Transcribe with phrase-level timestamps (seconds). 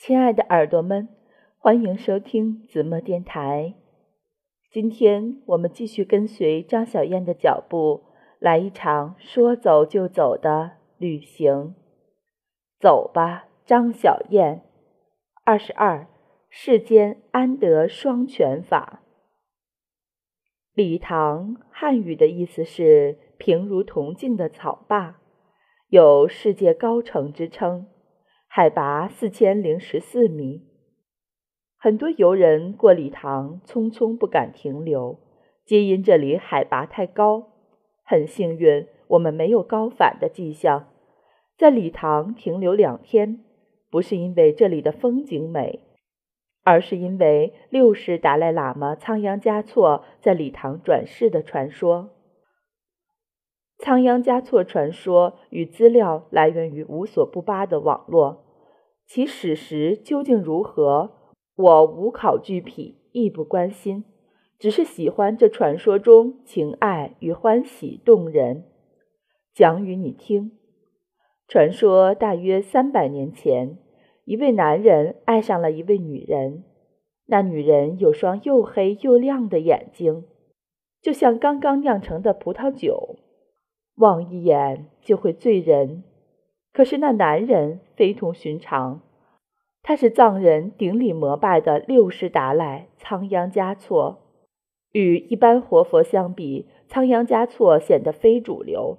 [0.00, 1.10] 亲爱的耳朵们，
[1.58, 3.74] 欢迎收听子墨电台。
[4.70, 8.04] 今天我们继续跟随张小燕的脚步，
[8.38, 11.74] 来一场说走就走的旅行。
[12.78, 14.62] 走吧，张小燕。
[15.44, 16.06] 二十二，
[16.48, 19.02] 世间安得双全法。
[20.72, 25.20] 礼堂汉语的意思是平如铜镜的草坝，
[25.88, 27.86] 有世界高城之称。
[28.52, 30.62] 海拔四千零十四米，
[31.78, 35.20] 很多游人过礼堂匆匆不敢停留，
[35.64, 37.52] 皆因这里海拔太高。
[38.02, 40.88] 很幸运，我们没有高反的迹象。
[41.56, 43.44] 在礼堂停留两天，
[43.88, 45.78] 不是因为这里的风景美，
[46.64, 52.10] 而是因为六世达赖喇嘛仓央嘉措在礼堂转世的传说。
[53.80, 58.44] 仓央嘉措传说与资料来源于无所不巴的网络，
[59.06, 61.12] 其史实究竟如何，
[61.56, 64.04] 我无考据癖，亦不关心，
[64.58, 68.66] 只是喜欢这传说中情爱与欢喜动人。
[69.54, 70.52] 讲与你听。
[71.48, 73.78] 传说大约三百年前，
[74.26, 76.64] 一位男人爱上了一位女人，
[77.26, 80.26] 那女人有双又黑又亮的眼睛，
[81.00, 83.16] 就像刚刚酿成的葡萄酒。
[84.00, 86.02] 望一眼就会醉人，
[86.72, 89.02] 可是那男人非同寻常，
[89.82, 94.20] 他是藏人顶礼膜拜的六世达赖仓央嘉措。
[94.92, 98.96] 与一般活佛相比，仓央嘉措显得非主流。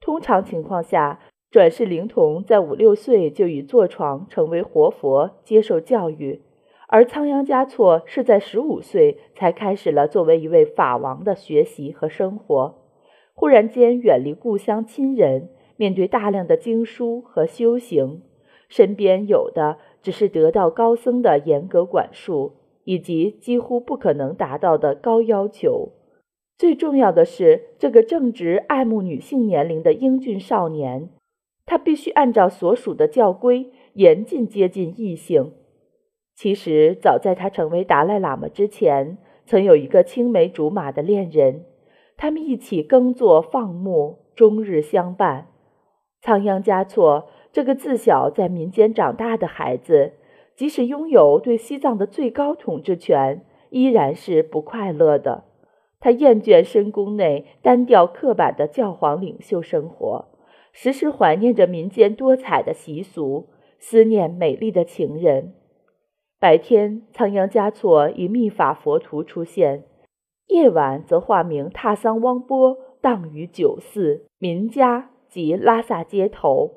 [0.00, 1.18] 通常情况下，
[1.50, 6.42] 转世灵童在五六岁就已坐床成为活佛，接受教育，
[6.88, 12.83] 而仓央嘉措是在十五岁才开始了作为一位法王的学习和生活。
[13.34, 18.22] 忽然间远离故乡亲人，面对大量的经书和修行，
[18.68, 22.52] 身边有的只是得道高僧的严格管束，
[22.84, 25.90] 以及几乎不可能达到的高要求。
[26.56, 31.10] 最重要的是，这个正值爱慕女性年龄的英俊少年，
[31.66, 35.52] 他必须按照所属的教规严禁接近异性。
[36.36, 41.64] 其实，早在他成为达赖喇嘛之前，曾有一个青梅竹马的恋人。
[42.16, 45.48] 他们一起耕作放牧，终日相伴。
[46.20, 50.12] 仓央嘉措这个自小在民间长大的孩子，
[50.56, 55.44] 即使拥有对西藏的最高统治权，依然是不快乐的。
[56.00, 60.26] 他厌倦深宫内单调刻板的教皇领袖生活，
[60.72, 63.48] 时时怀念着民间多彩的习俗，
[63.78, 65.54] 思念美丽的情人。
[66.38, 69.84] 白天，仓央嘉措以密法佛徒出现。
[70.48, 76.70] 夜晚则化名踏桑汪波，荡于酒肆、民家及拉萨街头，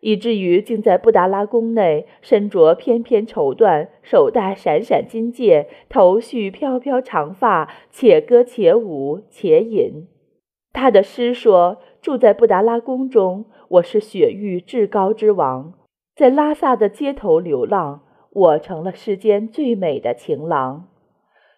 [0.00, 10.06] 以至于竟在布达拉宫内身着翩翩绸缎，手戴闪闪金戒，头蓄飘飘长发，且歌且舞且饮。
[10.72, 15.72] 他的诗说：“住在布达拉宫中，我是雪域至高之王；
[16.14, 20.88] 在拉萨的街头流浪，我成了世间最美的情郎。”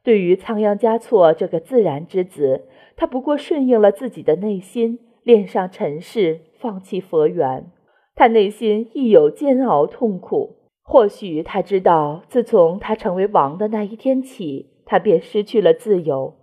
[0.09, 2.63] 对于仓央嘉措这个自然之子，
[2.97, 7.71] 他不过顺应了自己的内心，恋上尘世，放弃佛缘。
[8.15, 10.57] 他内心亦有煎熬痛苦。
[10.83, 16.37] 或许他知道，自从他成为王的那一天起，他便失去了自由，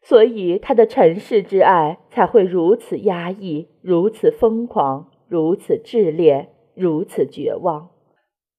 [0.00, 7.88] 所以他的尘世之爱才会如此压抑，如此疯狂，如此炽烈，如此绝望。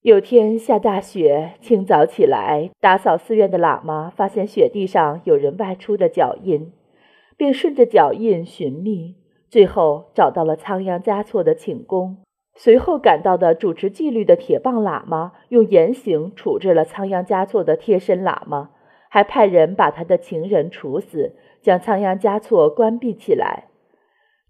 [0.06, 6.70] 有天下大雪，清早起来打扫寺院的喇嘛发现雪地上有人外出的脚印，
[7.36, 9.16] 便顺着脚印寻觅，
[9.50, 12.18] 最后找到了仓央嘉措的寝宫。
[12.54, 18.70] 随后赶到的主持纪律的铁棒喇嘛用严刑处置了仓央嘉措的贴身喇嘛，
[19.08, 23.64] 还派人把他的情人处死，将仓央嘉措关闭起来。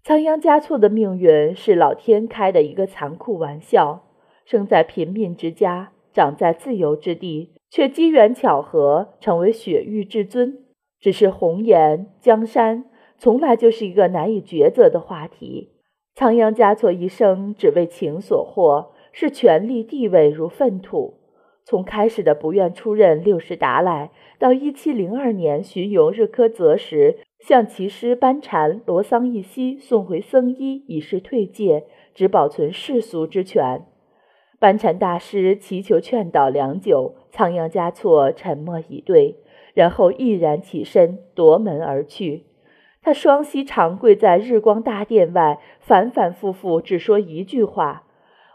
[0.03, 4.03] 仓央嘉措的命运是老天开的一个残酷玩笑。
[4.47, 10.59] 生在贫民之家，长在自由之地，却机缘巧合成为雪域至尊。
[11.01, 12.85] 只是红颜江山，
[13.17, 15.73] 从来就是一个难以抉择的话题。
[16.15, 21.15] 仓央嘉措一生只为情所惑，视权力地位如粪土。
[21.65, 31.83] 从开始的不愿出任六世达赖，到一七零二年巡游日喀则时，向其师班禅罗桑一西送回僧衣，以示退戒，
[32.15, 33.85] 只保存世俗之权。
[34.59, 39.35] 班禅大师祈求劝导良久，仓央嘉措沉默以对，
[39.75, 42.45] 然后毅然起身夺门而去。
[43.03, 48.07] 他双膝长跪在日光大殿外，反反复复只说一句话：“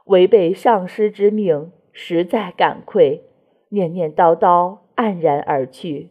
[0.07, 3.23] 违背上师之命，实在感愧，
[3.69, 6.11] 念念叨叨，黯然而去。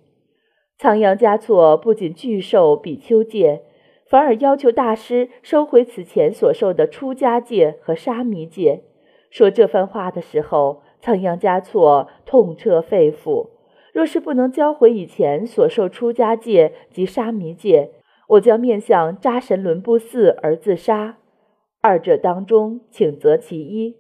[0.78, 3.64] 仓央嘉措不仅拒受比丘戒，
[4.08, 8.86] 反而要求大师收回此前所受的出家戒和沙弥戒。
[9.32, 13.50] 说这番话的时候，仓央嘉措痛彻肺腑。
[13.94, 17.92] 若是不能交回以前所受出家戒及沙弥戒，
[18.30, 21.18] 我将面向扎神伦布寺而自杀。
[21.82, 23.98] 二者当中，请择其一。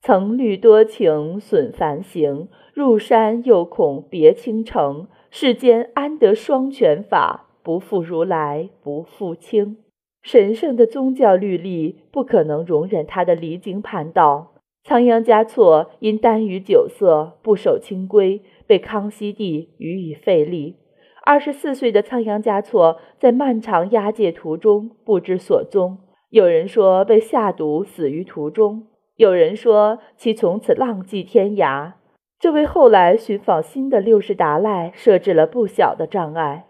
[0.00, 5.08] 曾虑多情损繁行，入山又恐别倾城。
[5.30, 7.48] 世间安得双全法？
[7.62, 9.78] 不负如来不负卿。
[10.22, 14.53] 神圣的宗教律例不可能容忍他的离经叛道。
[14.86, 20.76] 仓央嘉措因耽于酒色，不守清规，被康熙帝予以废立。
[21.22, 25.96] 二十四岁的仓央嘉措在漫长押解途中不知所踪。
[26.28, 31.94] 有人说被下毒死于途中，有人说其从此浪迹天涯。
[32.38, 36.66] 这为后来寻访新的六世达赖设置了不小的障碍。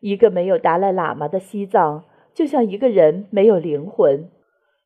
[0.00, 2.02] 一个没有达赖喇嘛的西藏，
[2.34, 4.28] 就像一个人没有灵魂。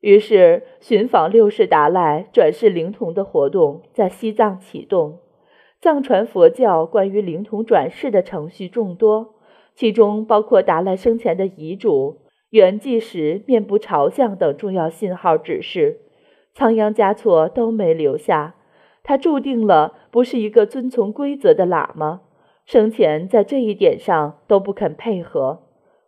[0.03, 5.21] 于是，寻访六世达赖转世灵童的活动在西藏启动。
[5.81, 9.35] 藏传佛教关于灵童转世的程序众多，
[9.77, 12.19] 其中包括达赖生前的遗嘱、
[12.51, 16.01] 圆寂时面部朝向等重要信号指示。
[16.53, 18.57] 仓央嘉措都没留下。
[19.05, 22.23] 他注定了不是一个遵从规则的喇嘛，
[22.67, 25.61] 生前在这一点上都不肯配合，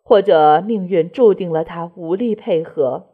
[0.02, 3.06] 或者命运注定了他无力配合。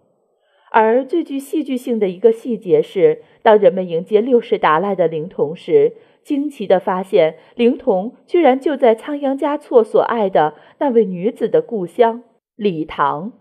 [0.70, 12.22] 而最具戏剧性的一个细节是，当人们迎接六世达赖的灵童时，惊奇地发现灵童居然就在仓央嘉措所爱的那位女子的故乡
[12.54, 13.32] 理塘，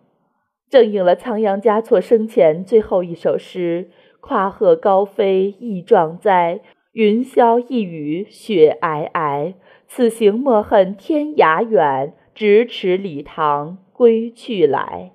[0.69, 3.89] 正应了仓央嘉措生前最后一首诗。
[4.21, 6.59] 跨鹤高飞意壮哉，
[6.91, 9.53] 云霄一雨雪皑皑。
[9.87, 15.13] 此行莫恨天涯远，咫尺礼堂归去来。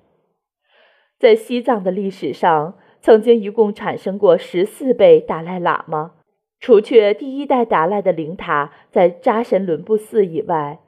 [1.25, 6.11] 在西藏的历史上，曾经一共产生过十四辈达赖喇嘛，
[6.59, 10.81] 除却第一代达赖的灵塔在扎什伦布寺以外，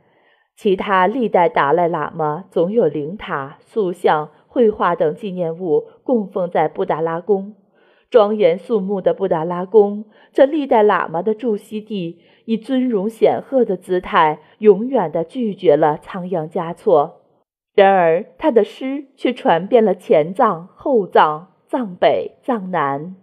[0.56, 7.56] 其他历代达赖喇嘛总有灵塔、塑像、绘画等纪念物供奉在布达拉宫。
[8.12, 17.24] 庄严肃穆的布达拉宫，这历代喇嘛的驻锡地，以尊荣显赫的姿态，永远地拒绝了仓央嘉措。
[17.78, 23.16] 然而，他的诗却传遍了前藏、后藏、藏北、藏南。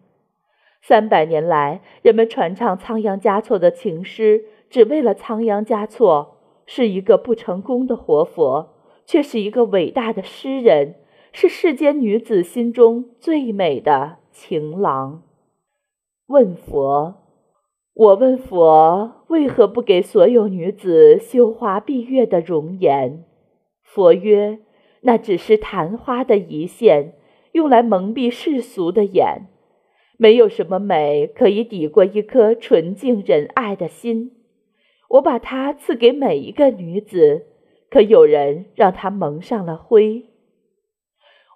[0.81, 6.37] 三百年来，人们传唱仓央嘉措的情诗，只为了仓央嘉措
[6.67, 10.95] 是一个不成功的活佛，却是一个伟大的诗人，
[11.33, 14.19] 是世间女子心中最美的。
[14.31, 15.25] 情郎
[16.29, 17.17] 问佛
[17.93, 23.25] ：“我问佛，为何不给所有女子羞花闭月的容颜？”
[23.85, 24.59] 佛曰
[25.03, 27.13] ：“那只是昙花的一现，
[27.53, 29.47] 用来蒙蔽世俗的眼。
[30.17, 34.33] 没有什么美可以抵过一颗纯净仁爱的心。
[35.11, 37.47] 我把它赐给每一个女子，
[37.91, 40.25] 可有人让它蒙上了灰。”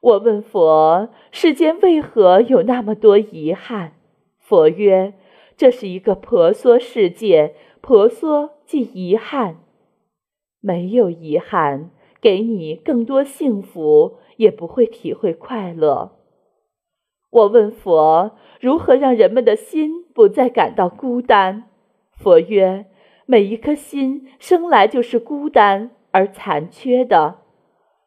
[0.00, 3.94] 我问佛：世间为何有那么多遗憾？
[4.38, 5.14] 佛曰：
[5.56, 9.56] 这是一个婆娑世界，婆娑即遗憾。
[10.60, 16.12] 没有遗憾，给你更多幸福，也不会体会快乐。
[17.30, 21.64] 我问佛：如何让人们的心不再感到孤单？
[22.16, 22.86] 佛曰：
[23.26, 27.40] 每一颗心生来就是孤单而残缺的。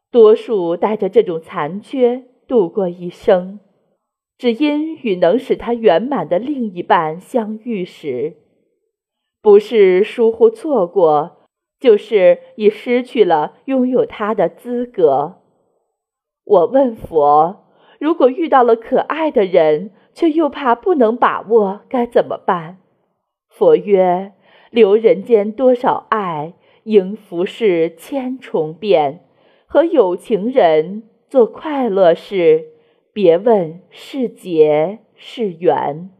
[0.09, 3.59] 多数带着这种残缺度过一生，
[4.37, 8.35] 只因与能使他圆满的另一半相遇时，
[9.41, 11.40] 不是疏忽错过，
[11.81, 15.41] 就是已失去了拥有他的资格。
[16.45, 17.65] 我问佛：
[17.99, 22.77] 如果遇到了可爱的人，却又怕不能把握，该怎么办？
[23.49, 24.33] 佛曰：
[24.69, 29.25] 留人间多少爱，迎浮世千重变。
[29.65, 32.65] 和有情人做快乐事，
[33.11, 36.11] 别问是劫是缘。